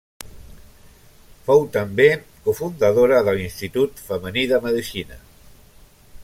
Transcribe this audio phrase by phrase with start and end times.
[1.49, 2.07] Fou també
[2.47, 5.21] cofundadora de l'Institut Femení de Medicina.